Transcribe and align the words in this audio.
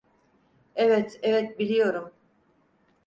Evet, 0.75 1.19
evet, 1.23 1.59
biliyorum. 1.59 2.11